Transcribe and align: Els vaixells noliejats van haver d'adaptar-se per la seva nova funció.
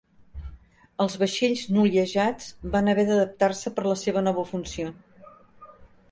Els 1.03 1.17
vaixells 1.23 1.65
noliejats 1.75 2.47
van 2.75 2.89
haver 2.93 3.03
d'adaptar-se 3.09 3.73
per 3.75 3.83
la 3.89 3.97
seva 4.05 4.23
nova 4.29 4.47
funció. 4.53 4.89